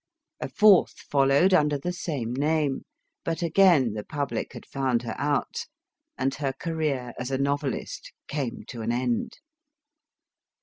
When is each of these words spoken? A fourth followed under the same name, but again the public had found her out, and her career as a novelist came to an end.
A 0.39 0.49
fourth 0.49 0.97
followed 1.11 1.53
under 1.53 1.77
the 1.77 1.93
same 1.93 2.33
name, 2.33 2.85
but 3.23 3.43
again 3.43 3.93
the 3.93 4.03
public 4.03 4.53
had 4.53 4.65
found 4.65 5.03
her 5.03 5.13
out, 5.19 5.67
and 6.17 6.33
her 6.33 6.53
career 6.53 7.13
as 7.19 7.29
a 7.29 7.37
novelist 7.37 8.11
came 8.27 8.63
to 8.69 8.81
an 8.81 8.91
end. 8.91 9.37